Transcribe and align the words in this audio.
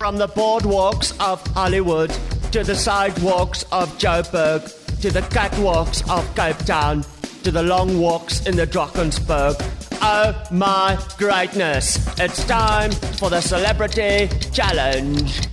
From 0.00 0.16
the 0.16 0.28
boardwalks 0.28 1.12
of 1.20 1.46
Hollywood 1.48 2.08
to 2.52 2.64
the 2.64 2.74
sidewalks 2.74 3.64
of 3.64 3.98
Joburg 3.98 4.62
to 5.02 5.10
the 5.10 5.20
catwalks 5.20 6.00
of 6.10 6.24
Cape 6.34 6.56
Town 6.64 7.04
to 7.42 7.50
the 7.50 7.62
long 7.62 8.00
walks 8.00 8.46
in 8.46 8.56
the 8.56 8.66
Drakensberg. 8.66 9.56
Oh 10.00 10.42
my 10.50 10.98
greatness! 11.18 11.98
It's 12.18 12.42
time 12.46 12.92
for 12.92 13.28
the 13.28 13.42
Celebrity 13.42 14.30
Challenge. 14.52 15.49